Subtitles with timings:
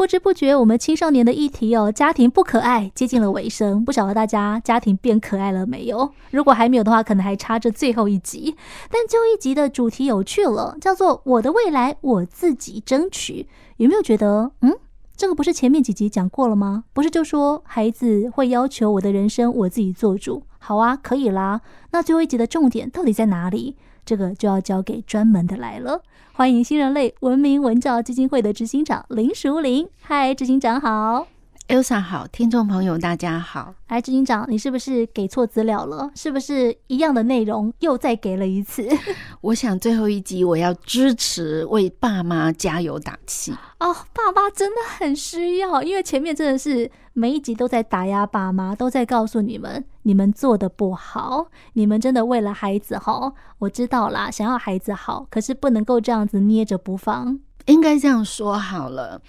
[0.00, 3.84] 不知不觉，我们青少年的议题哦，家庭不可爱，接近了尾声。
[3.84, 6.10] 不晓得大家家庭变可爱了没有？
[6.30, 8.56] 如果还没有的话，可能还差着最后一集。
[8.90, 13.46] 但最后一集的主题有趣了，叫做“我的未来我自己争取”。
[13.76, 14.74] 有没有觉得，嗯，
[15.18, 16.84] 这个不是前面几集讲过了吗？
[16.94, 20.44] 不是就说孩子会要求我的人生我自己做主？
[20.58, 21.60] 好啊，可以啦。
[21.90, 23.76] 那最后一集的重点到底在哪里？
[24.10, 26.02] 这个就要交给专门的来了。
[26.32, 29.88] 欢迎新人类文明文教基金会的执行长林淑玲。
[30.00, 31.28] 嗨，执行长好
[31.68, 33.72] ，Elsa 好，听众朋友大家好。
[33.86, 36.10] 哎，执行长，你是不是给错资料了？
[36.16, 38.88] 是不是一样的内容又再给了一次？
[39.42, 43.52] 我想最后一集我要支持，为爸妈加油打气。
[43.78, 53.34] 哦，爸妈真的很需要，因为前面真的是每一集都在打压爸妈，都在告诉你们你们做的不好，你们真的为了孩子好。
[53.58, 57.38] 我知道啦，想要孩子好，可是不能够这样子捏着不放。
[57.66, 59.20] 应该这样说好了，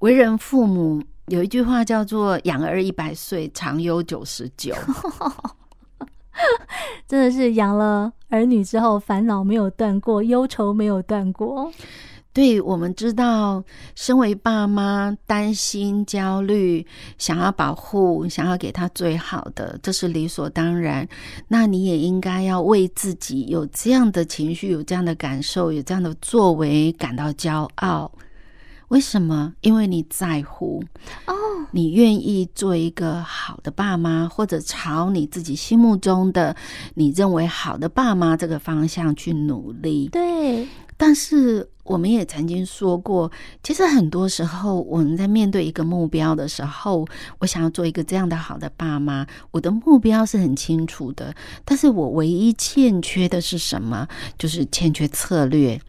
[0.00, 4.74] 为人父母有一句话叫做“养儿一百岁，长忧九十九”，
[7.06, 11.72] 真的是养了儿女之后，烦恼没有断过，忧愁没有断过。
[12.36, 21.08] 对，我们知道，身为爸妈，担心、焦虑，想要保护，想要给他最好的，这是理所当然。
[21.48, 28.12] 那你也应该要为自己有这样的情绪、有这样的感受、有这样的作为感到骄傲。
[28.88, 29.54] 为什么？
[29.62, 30.84] 因为你在乎
[31.24, 31.34] 哦，
[31.70, 36.54] 你愿意做一个好的爸妈，或者朝你自己心目中的
[36.92, 40.10] 你认为好的爸妈这个方向去努力。
[40.12, 40.68] 对。
[40.96, 43.30] 但是我们也曾经说过，
[43.62, 47.06] 其实很多时候我们在面对一个目标的时候，
[47.38, 54.08] 我想要做一个这样的好的爸妈，我的目标是很清楚的，但是我唯一欠缺的是什么？
[54.38, 55.80] 就是欠缺策略，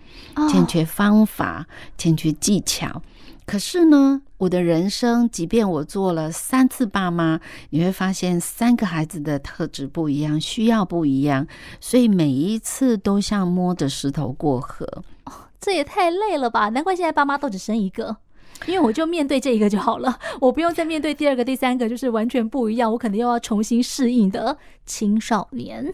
[0.50, 1.66] 欠缺方法，
[1.98, 3.02] 欠缺技巧。
[3.48, 11.48] 可是呢，我的人生，即便我做了三次爸妈，你会发现三个孩子的特质不一样，需要不一样，
[11.80, 14.86] 所以每一次都像摸着石头过河。
[15.24, 16.68] 哦，这也太累了吧？
[16.68, 18.18] 难怪现在爸妈都只生一个，
[18.66, 25.94] 因为我就面对这一个就好了，我不用再面对第二个、第三个，就是完全不一样，我可能又要重新适应的青少年。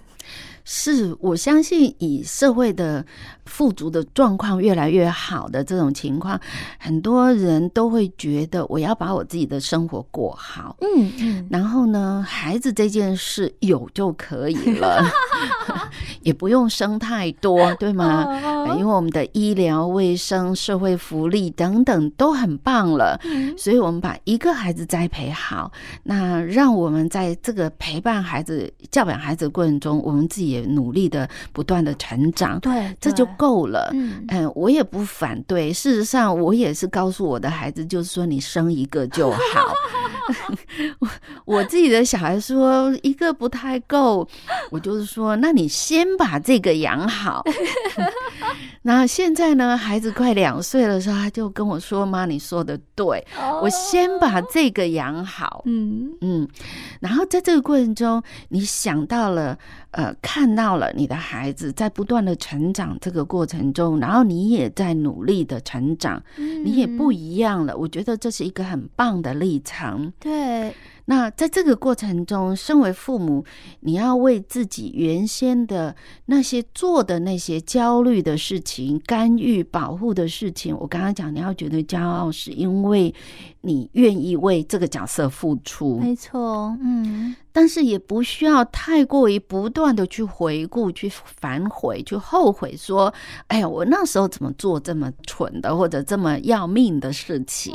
[0.66, 3.06] 是，我相信以社会的
[3.46, 6.40] 富足的状况越来越好的这种情况，
[6.79, 15.03] 很多人都会觉得我要把我自己的生活过好，嗯嗯，然后呢，孩子这件事有就可以了，
[16.24, 18.25] 也不用生太多，对吗？
[18.78, 23.19] 因为我们的医疗卫生、社会福利等等都很棒了，
[23.57, 25.69] 所以我们把一个孩子栽培好，
[26.03, 30.52] 那让我们在这个陪伴孩子、教养孩子的过程中，我们自己。
[30.53, 33.89] 也努力的不断的成长，对，这就够了。
[33.93, 35.73] 嗯嗯，我也不反对。
[35.73, 39.37] 事实上，我也是告诉我的孩子，就是说你生一个就好。
[40.99, 41.07] 我
[41.45, 44.27] 我自己的小孩说一个不太够，
[44.71, 47.43] 我就是说，那你先把这个养好。
[48.83, 53.25] 那现在呢，孩子快两岁的时候，他就跟我说：“妈，你说的对，
[53.61, 56.47] 我先把这个养好。”嗯嗯，
[56.99, 59.57] 然后在这个过程中，你想到了。
[59.93, 67.77] 呃，看到了你的孩子在不断的成长这个过程中，然后你也在努力的成长，你也不一样了。
[67.77, 70.11] 我觉得这是一个很棒的历程。
[70.19, 70.73] 对。
[71.05, 73.43] 那在这个过程中，身为父母，
[73.81, 75.95] 你要为自己原先的
[76.27, 83.13] 那些做的那些焦虑的事情、干预、保护的事情，我刚刚讲，你要觉得骄傲，是因为
[83.61, 85.99] 你愿意为这个角色付出。
[85.99, 93.13] 没错，嗯，但是也不需要太过于不断的去回顾、去反悔、去后悔，说
[93.47, 97.73] ：“哎呀，我那时候怎么做这么蠢的，或者这么要命的事情？”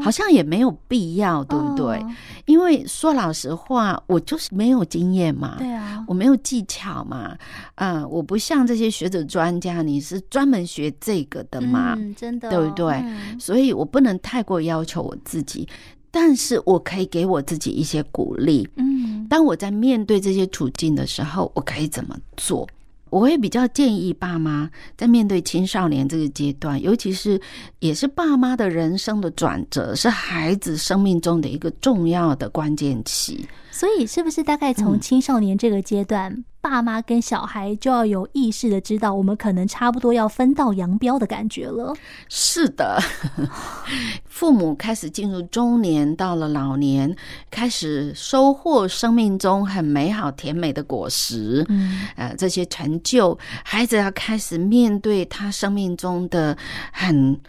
[0.00, 2.00] 好像也没有必要，对不对？
[2.46, 7.36] 因为说老实话，我就是没有经验嘛，对啊，我没有技巧嘛，
[7.76, 12.92] 嗯，我不像这些学者专家，你是专门学这个的嘛，嗯，真的，对不对？
[13.02, 15.66] 嗯，所以我不能太过要求我自己，
[16.14, 18.68] 但是我可以给我自己一些鼓励。
[18.76, 22.68] 嗯，当我在面对这些处境的时候，我可以怎么做？
[23.10, 27.40] 我会比较建议爸妈在面对青少年这个阶段，尤其是
[27.80, 33.44] 也是爸妈的人生的转折，是孩子生命中的一个重要的关键期。
[33.74, 41.92] 所以，是不是大概从青少年这个阶段，嗯、爸妈跟小孩就要有意识的知道，我们可能差不多要分道扬镳的感觉了？
[42.28, 43.02] 是的，
[44.26, 47.16] 父母开始进入中年，到了老年，
[47.50, 51.66] 开始收获生命中很美好甜美的果实。
[51.68, 56.56] 嗯，呃，这些成就，孩子要开始面对他生命中的
[56.92, 57.40] 很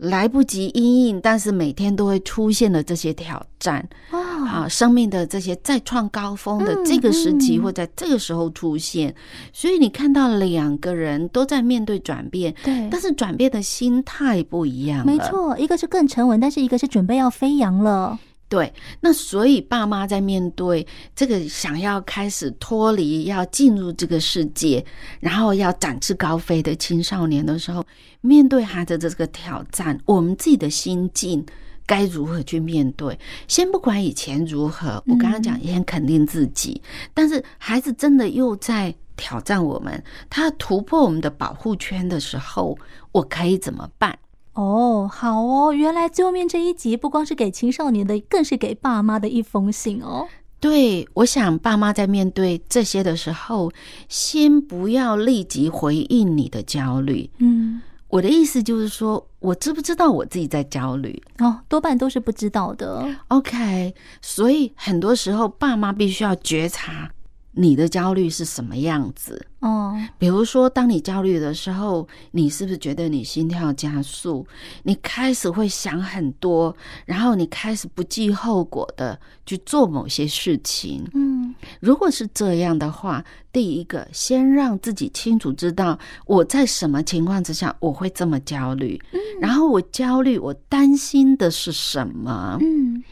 [0.00, 9.14] 来不及应应，但是每天都会出现的这些挑战，啊，生命的这些再创高峰的这个时期，或在这个时候出现，
[9.52, 18.18] 所以你看到两个人都在面对转变，对，但是转变的心态不一样，没错，一个是更沉稳，但是一个是准备要飞扬了。
[18.50, 18.70] 对，
[19.00, 24.84] 那所以爸妈在面对这个想要开始脱离、要进入这个世界，
[25.20, 27.86] 然后要展翅高飞的青少年的时候，
[28.20, 31.46] 面对孩子的这个挑战，我们自己的心境
[31.86, 33.16] 该如何去面对？
[33.46, 42.76] 先不管以前如何，我刚刚讲也很肯定自己，嗯、但是孩子真的又在挑战我们，他突破我们的保护圈的时候，
[43.12, 44.18] 我可以怎么办？
[44.60, 50.28] 哦，好哦，原来最后面这一集不光是给青少年的，更是给爸妈的一封信哦。
[50.60, 53.72] 对，我想爸妈在面对这些的时候，
[54.10, 57.30] 先不要立即回应你的焦虑。
[57.38, 61.22] 嗯，我的意思就是说，我知不知道我自己在焦虑？
[61.38, 63.08] 哦，多半都是不知道的。
[63.28, 67.10] OK，所以很多时候爸妈必须要觉察。
[67.52, 69.46] 你的焦虑是什么样子？
[69.60, 74.46] 哦，比如说，当你焦虑的时候，你是不是觉得你心跳加速？
[74.84, 76.74] 你开始会想很多，
[77.04, 81.04] 然后你开始不计后果的去做某些事情。
[81.12, 83.22] 嗯，如果是这样的话，
[83.52, 92.56] 第一个，先让自己清楚知道我在什么情况之下我会这么焦虑，嗯，然后我焦虑，我担心的是什么？
[92.62, 93.02] 嗯。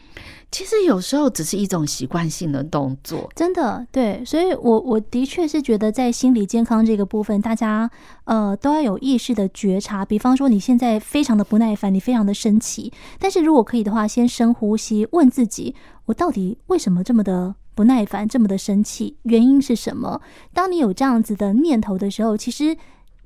[0.50, 7.90] 其实有时候只是一种习惯性的动作，真的对，所以我我的确是觉得在心理健康这个部分，大家
[8.24, 10.06] 呃都要有意识的觉察。
[10.06, 15.74] 比方说你现在非常的不耐烦，你非常的生气，但是如果可以的话，先深呼吸，问自己：
[16.06, 19.18] 我到底为什么这么的不耐烦，这么的生气？
[19.24, 20.22] 原因是什么？
[20.54, 22.74] 当你有这样子的念头的时候，其实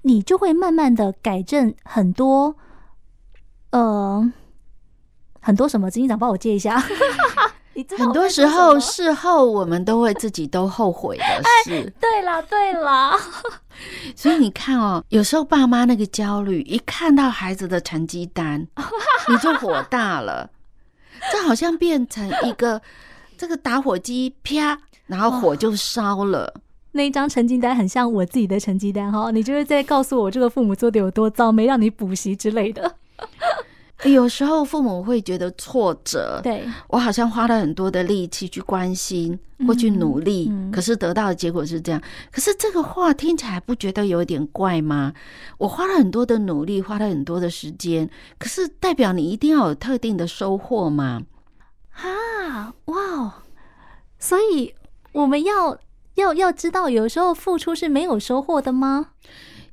[0.03, 2.57] 你就会慢慢的改正很多，
[3.71, 4.33] 呃。
[5.43, 5.91] 很多什么？
[5.91, 6.83] 执行长帮我借一下。
[7.97, 11.25] 很多时候事后我们都会自己都后悔的
[11.65, 11.75] 事。
[11.75, 13.19] 哎、 对啦，对啦。
[14.15, 18.67] 所以你看哦，有时候爸妈那个焦虑，一看到孩子的成绩单，
[19.27, 20.50] 你就火大了。
[21.33, 22.81] 这好像变成一个
[23.39, 26.53] 这个打火机，啪，然后火就烧了。
[26.93, 32.97] 那一张成绩单很像我自己的成绩单哈，你就是在告诉我这个父母做的有多糟，没让你补习之类的。
[34.05, 42.03] 有时候父母会觉得挫折，对，我好像花了很多的力气去关心或去努力，可是得到的结果是这样。
[42.31, 45.13] 可是这个话听起来不觉得有点怪吗？
[45.57, 51.23] 我花了很多的努力，花了很多的时间，可是代表你一定要有特定的收获吗？
[51.93, 53.43] 啊，哇！
[54.19, 54.75] 所以
[55.13, 55.79] 我们要
[56.15, 59.11] 要要知道，有时候付出是没有收获的吗？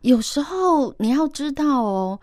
[0.01, 2.19] 有时候你要知道哦。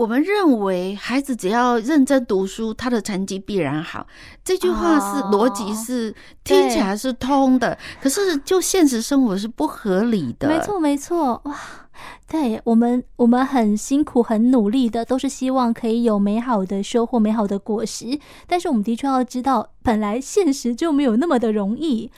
[0.00, 4.06] 我们认为孩子只要认真读书，他的成绩必然好。
[4.42, 10.48] 这句话是逻辑是听起来是通的，可是就现实生活是不合理的。
[10.48, 11.54] 没错，没错，哇，
[12.26, 18.18] 对我们，我们很辛苦、很努力的，都是希望可以有美好的收获、美好的果实。
[18.46, 22.10] 但是我们的确要知道，本来现实就没有那么的容易。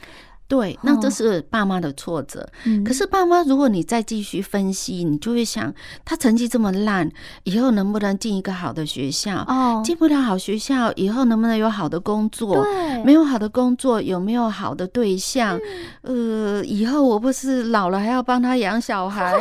[0.53, 2.47] 对，那这是爸妈的挫折。
[2.67, 5.73] 嗯、可是爸妈，如果你再继续分析，你就会想，
[6.05, 7.11] 他成绩这么烂，
[7.45, 9.47] 以后能不能进一个好的学校？
[9.49, 12.63] 哦，进不了好学校，以后能不能有好的工作？
[12.63, 15.59] 对，没有好的工作，有没有好的对象？
[16.03, 19.33] 嗯、呃，以后我不是老了还要帮他养小孩？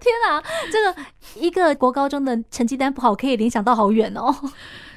[0.00, 0.94] 天哪，这个
[1.44, 4.32] 一个国高中的成绩单不好，可以联想到好远哦。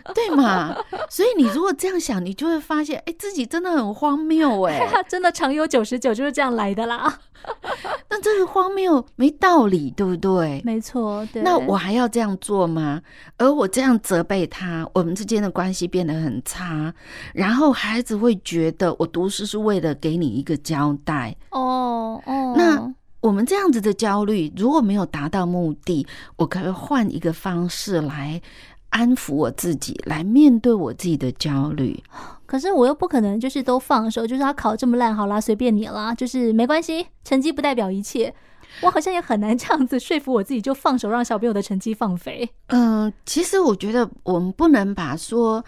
[0.16, 0.76] 对嘛？
[1.10, 4.88] 所以你如果这样想，你就会发现，哎，自己真的很荒谬哎！
[5.08, 7.20] 真的常有九十九就是这样来的啦。
[8.10, 10.62] 那这个荒谬没道理，对不对？
[10.66, 11.42] 没错，对。
[11.44, 13.02] 那我还要这样做吗？
[13.38, 16.94] 而我这样责备他，我们之间的关系变得很差，
[17.34, 21.36] 然后孩子会觉得我读书是为了给你一个交代。
[21.52, 22.54] 哦哦。
[22.58, 26.06] 那我们这样子的焦虑，如果没有达到目的，
[26.38, 28.42] 我可以换一个方式来。
[28.90, 32.02] 安抚我自己，来面对我自己的焦虑。
[32.46, 38.34] 可是我又不可能就是都放手，就是他考这么烂，好啦，随便你啦，就是没关系，成绩不代表一切。
[38.82, 42.50] 我好像也很难这样子说服我自己，就放手让小朋友的成绩放飞。
[42.68, 45.64] 嗯，其实我觉得我们不能把说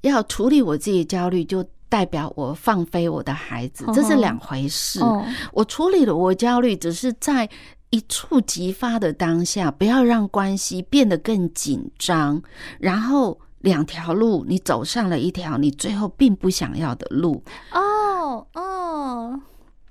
[0.00, 5.00] 要处理我自己的焦虑，就代表我放飞我的孩子，这是两回事。
[5.00, 7.48] 哦，我处理了我焦虑，只是在。
[7.92, 12.42] 一触即发的当下，不要让关系变得更紧张，
[12.80, 17.44] 然后两条路你走上了一条你最后并不想要的路。
[17.70, 19.40] 哦哦，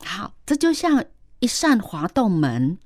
[0.04, 1.06] 好，这就像
[1.42, 2.80] 一扇滑动门，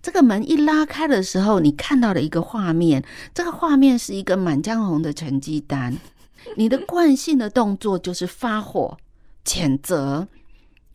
[0.00, 3.04] 这个门一拉开的时候，你看到了一个画面，
[3.34, 5.94] 这个画面是一个《满江红》的成绩单。
[6.56, 8.96] 你的惯性的动作就是发火、
[9.44, 10.26] 谴责、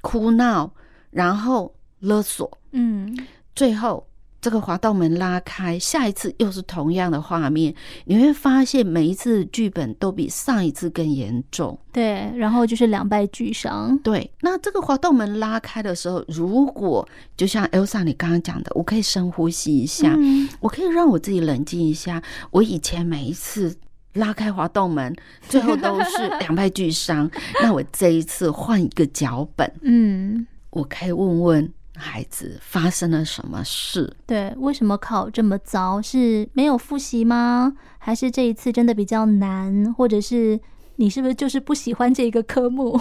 [0.02, 0.74] 哭闹，
[1.12, 1.76] 然后
[2.06, 2.58] 勒索。
[2.72, 3.18] 嗯，
[3.56, 4.08] 最后。
[4.42, 11.76] 这个滑道门拉开，下一次又是同样的画面，你会发现每一次剧本都比上一次更严重。
[11.92, 13.98] 对，然后就是两败俱伤。
[14.04, 22.22] 对，那这个滑道门拉开的时候，如果就像 Elsa 你刚刚讲的，我可以深呼吸一下，嗯、我可以让我自己冷静一下。
[22.52, 23.76] 我以前每一次
[24.14, 25.12] 拉开滑动门，
[25.50, 27.28] 最后都是两败俱伤。
[27.64, 31.74] 那我这一次换一个脚本，嗯，我可以问问。
[31.98, 34.16] 孩子发生了什么事？
[34.28, 36.02] 对，为什么考这么糟？
[36.02, 37.74] 是没有复习吗？
[37.98, 39.94] 还是这一次真的比较难？
[39.94, 40.60] 或者是
[40.98, 43.00] 你是不是就是不喜欢这个科目？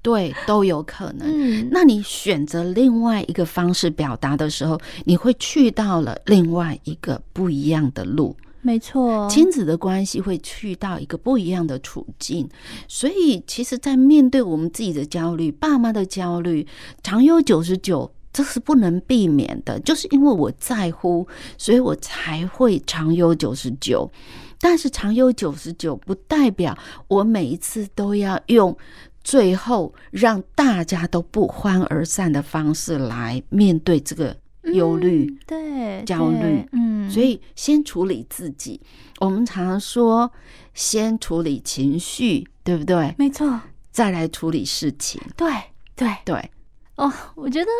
[0.00, 1.28] 对，都有可能。
[1.28, 8.36] 嗯，那你选择另外一个方式表达的时候，你会去到了另外一个不一样的路。
[8.62, 12.48] 没错，亲子的关系会去到一个不一样的处境，
[12.88, 16.66] 所以其实，在面对我们自己的焦虑、爸妈的焦虑，
[17.02, 18.12] 常有九十九。
[18.32, 24.10] 这是不能避免的，就是因为我在乎，所以我才会常有九十九。
[24.58, 26.76] 但是常有九十九，不代表
[27.08, 28.76] 我每一次都要用
[29.24, 34.36] 最后让大家都不欢而散的方式来面对这个
[34.72, 36.64] 忧虑、嗯、对焦虑。
[36.70, 38.80] 嗯，所以先处理自己。
[39.18, 40.30] 我们常常说，
[40.74, 43.14] 先处理情绪，对不对？
[43.18, 43.60] 没错。
[43.90, 45.20] 再来处理事情。
[45.36, 45.52] 对
[45.96, 46.50] 对对。
[46.94, 47.70] 哦，我觉得。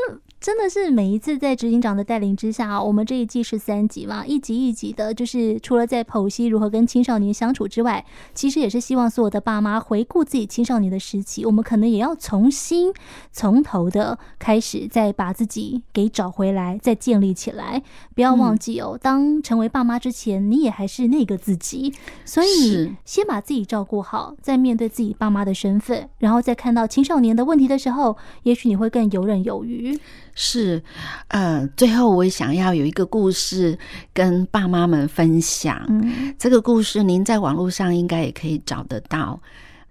[0.43, 12.93] 真的是每一次在执行长的带领之下，我们这一季是三集嘛，一集一集的，就是除了在剖析如何跟青少年相处之外，其实也是希望所有的爸妈回顾自己青少年的时期，我们可能也要重新
[13.31, 17.81] 从头的开始，再把自己给找回来，再建立起来。
[18.17, 21.95] 不要忘记哦，当成为爸妈之前，你也还是那个自己，
[22.25, 29.97] 所以先把自己照顾好，再面对自己爸妈的身份，然后再看到青少年的问题的时候，也许你会更游刃有余。
[30.35, 30.83] 是，
[31.29, 33.79] 呃，最后我也想要有一个故事
[34.15, 35.85] 跟爸妈们分享。
[35.89, 39.41] 嗯，这个故事您在网络上应该也可以找得到。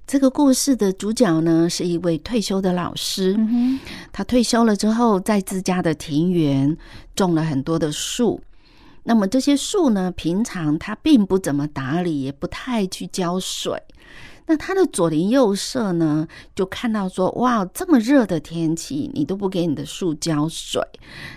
[0.08, 3.34] 这个故事的主角呢，是一位退休的老师。
[3.38, 3.80] 嗯，
[4.12, 6.76] 他退休了之后，在自家的庭园
[7.16, 8.42] 种了很多的树。
[9.04, 13.82] 那么这些树呢，平常他并不怎么打理，也不太去浇水。
[14.46, 20.82] 那他的左邻右舍呢，就看到说：“哇，这么热的天气，你都不给你的树浇水，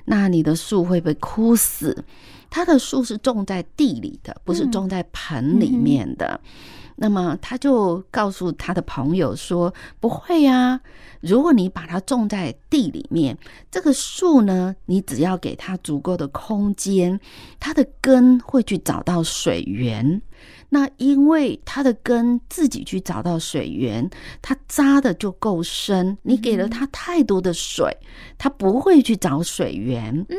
[0.07, 2.05] 那你的树会被枯死。”
[2.51, 6.41] 他的树是种在地里的，不是种在盆里面的。
[6.45, 6.51] 嗯、
[6.95, 10.81] 那么他就告诉他的朋友说：“不会呀，
[11.21, 13.37] 如果你把它种在地里面，
[13.73, 17.19] 这个树呢，你只要给它足够的空间，
[17.59, 20.23] 它的根会去找到水源。”
[20.75, 24.11] 那因为它的根自己去找到水源，
[24.43, 26.19] 它扎的就够深。
[26.23, 27.97] 你给了它太多的水，
[28.37, 30.13] 它不会去找水源。
[30.29, 30.37] 嗯，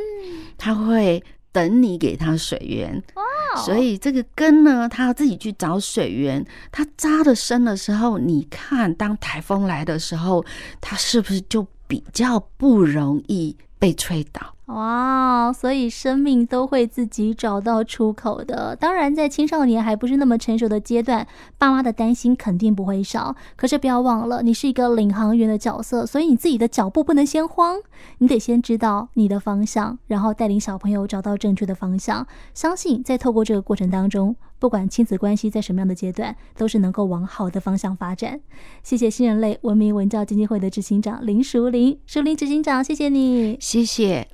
[0.57, 1.23] 它会
[1.53, 3.01] 等你给它水源。
[3.13, 6.45] 哇，所以这个根呢，它要自己去找水源。
[6.69, 10.43] 它扎的深的时候，你看，当台风来的时候，
[10.81, 14.53] 它是不是就比较不容易被吹倒？
[14.67, 18.75] 哇，所以生命都会自己找到出口的。
[18.75, 21.27] 当然，在青少年还不是那么成熟的阶段，
[21.59, 23.35] 爸妈的担心肯定不会少。
[23.55, 27.77] 可是不要忘了，你是一个领航员的角色，所以你自己的脚步不能先慌，
[28.17, 32.25] 你得先知道你的方向，然后带领小朋友找到正确的方向。
[32.55, 38.41] 相信在透过这个过程当中，不管亲子关系在什么样的阶段，都是能够往好的方向发展。
[38.81, 44.27] 谢谢新人类文明文教基金会的执行长林淑玲，淑玲执行长，谢谢你，谢谢。